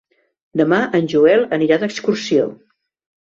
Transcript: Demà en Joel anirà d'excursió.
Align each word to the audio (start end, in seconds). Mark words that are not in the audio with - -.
Demà 0.61 0.77
en 0.99 1.09
Joel 1.11 1.45
anirà 1.59 1.79
d'excursió. 1.83 2.47